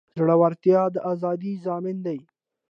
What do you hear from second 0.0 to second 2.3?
زړورتیا د ازادۍ ضامن دی.